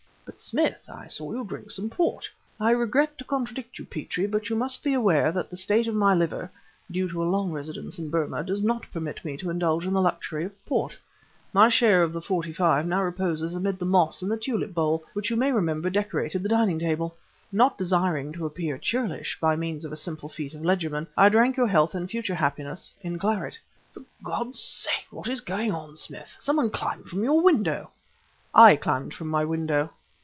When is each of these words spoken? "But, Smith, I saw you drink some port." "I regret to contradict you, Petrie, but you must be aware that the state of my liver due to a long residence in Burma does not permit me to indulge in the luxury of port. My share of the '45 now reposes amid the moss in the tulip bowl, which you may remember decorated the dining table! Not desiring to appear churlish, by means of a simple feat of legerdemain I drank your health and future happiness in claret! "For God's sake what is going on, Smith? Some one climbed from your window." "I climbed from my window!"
"But, 0.23 0.39
Smith, 0.39 0.87
I 0.91 1.07
saw 1.07 1.33
you 1.33 1.43
drink 1.43 1.71
some 1.71 1.89
port." 1.89 2.29
"I 2.57 2.71
regret 2.71 3.17
to 3.17 3.25
contradict 3.25 3.77
you, 3.77 3.83
Petrie, 3.83 4.27
but 4.27 4.49
you 4.49 4.55
must 4.55 4.81
be 4.81 4.93
aware 4.93 5.29
that 5.29 5.49
the 5.49 5.57
state 5.57 5.87
of 5.87 5.95
my 5.95 6.13
liver 6.13 6.49
due 6.89 7.09
to 7.09 7.21
a 7.21 7.25
long 7.27 7.51
residence 7.51 7.99
in 7.99 8.09
Burma 8.09 8.41
does 8.41 8.63
not 8.63 8.89
permit 8.93 9.25
me 9.25 9.35
to 9.35 9.49
indulge 9.49 9.85
in 9.85 9.93
the 9.93 10.01
luxury 10.01 10.45
of 10.45 10.65
port. 10.65 10.95
My 11.51 11.67
share 11.67 12.01
of 12.01 12.13
the 12.13 12.21
'45 12.21 12.85
now 12.87 13.03
reposes 13.03 13.53
amid 13.53 13.77
the 13.77 13.85
moss 13.85 14.21
in 14.21 14.29
the 14.29 14.37
tulip 14.37 14.73
bowl, 14.73 15.03
which 15.11 15.29
you 15.29 15.35
may 15.35 15.51
remember 15.51 15.89
decorated 15.89 16.43
the 16.43 16.49
dining 16.49 16.79
table! 16.79 17.17
Not 17.51 17.77
desiring 17.77 18.31
to 18.33 18.45
appear 18.45 18.77
churlish, 18.77 19.37
by 19.41 19.57
means 19.57 19.83
of 19.83 19.91
a 19.91 19.97
simple 19.97 20.29
feat 20.29 20.53
of 20.53 20.61
legerdemain 20.63 21.07
I 21.17 21.27
drank 21.27 21.57
your 21.57 21.67
health 21.67 21.93
and 21.93 22.09
future 22.09 22.35
happiness 22.35 22.93
in 23.01 23.19
claret! 23.19 23.59
"For 23.93 24.03
God's 24.23 24.57
sake 24.61 25.07
what 25.11 25.27
is 25.27 25.41
going 25.41 25.73
on, 25.73 25.97
Smith? 25.97 26.35
Some 26.39 26.55
one 26.55 26.69
climbed 26.69 27.09
from 27.09 27.21
your 27.21 27.41
window." 27.41 27.91
"I 28.55 28.77
climbed 28.77 29.13
from 29.13 29.27
my 29.27 29.43
window!" 29.43 29.89